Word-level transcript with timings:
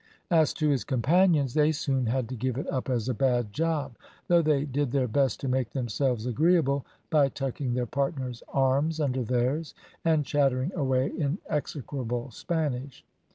As 0.31 0.51
to 0.55 0.67
his 0.69 0.83
companions 0.83 1.53
they 1.53 1.71
soon 1.71 2.07
had 2.07 2.27
to 2.29 2.35
give 2.35 2.57
it 2.57 2.67
up 2.71 2.89
as 2.89 3.07
a 3.07 3.13
bad 3.13 3.53
job, 3.53 3.97
though 4.29 4.41
they 4.41 4.65
did 4.65 4.91
their 4.91 5.07
best 5.07 5.39
to 5.41 5.47
make 5.47 5.69
themselves 5.73 6.25
agreeable 6.25 6.83
by 7.11 7.29
tucking 7.29 7.75
their 7.75 7.85
partners' 7.85 8.41
arms 8.51 8.99
under 8.99 9.23
theirs, 9.23 9.75
and 10.03 10.25
chattering 10.25 10.71
away 10.73 11.05
in 11.11 11.37
execrable 11.51 12.31
Spanish. 12.31 13.05